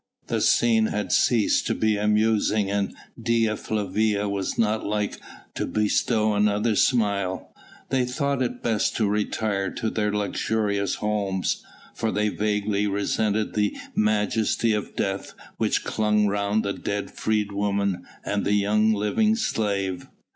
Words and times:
The 0.25 0.41
scene 0.41 0.87
had 0.87 1.11
ceased 1.11 1.67
to 1.67 1.75
be 1.75 1.95
amusing 1.95 2.71
and 2.71 2.95
Dea 3.21 3.55
Flavia 3.55 4.27
was 4.27 4.57
not 4.57 4.83
like 4.83 5.19
to 5.53 5.67
bestow 5.67 6.33
another 6.33 6.75
smile. 6.75 7.53
They 7.89 8.05
thought 8.05 8.41
it 8.41 8.63
best 8.63 8.95
to 8.95 9.07
retire 9.07 9.69
to 9.73 9.91
their 9.91 10.11
luxurious 10.11 10.95
homes, 10.95 11.63
for 11.93 12.11
they 12.11 12.29
vaguely 12.29 12.87
resented 12.87 13.53
the 13.53 13.77
majesty 13.93 14.73
of 14.73 14.95
death 14.95 15.35
which 15.57 15.83
clung 15.83 16.25
round 16.25 16.63
the 16.65 16.73
dead 16.73 17.11
freedwoman 17.11 18.03
and 18.25 18.43
the 18.43 18.53
young 18.53 18.93
living 18.93 19.35
slave. 19.35 20.07